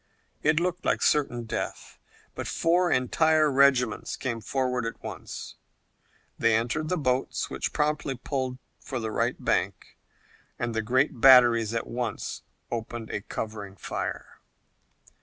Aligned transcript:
It 0.41 0.59
looked 0.59 0.83
like 0.83 1.03
certain 1.03 1.43
death, 1.43 1.99
but 2.33 2.47
four 2.47 2.91
entire 2.91 3.51
regiments 3.51 4.15
came 4.17 4.41
forward 4.41 4.83
at 4.83 5.03
once. 5.03 5.57
They 6.39 6.55
entered 6.55 6.89
the 6.89 6.97
boats, 6.97 7.51
which 7.51 7.71
promptly 7.71 8.15
pulled 8.17 8.57
for 8.79 8.99
the 8.99 9.11
right 9.11 9.35
bank, 9.37 9.99
and 10.57 10.73
the 10.73 10.81
great 10.81 11.21
batteries 11.21 11.75
at 11.75 11.85
once 11.85 12.41
opened 12.71 13.11
a 13.11 13.21
covering 13.21 13.75
fire. 13.75 14.39